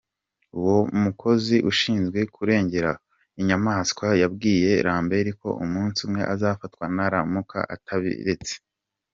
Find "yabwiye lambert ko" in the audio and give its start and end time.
4.21-5.49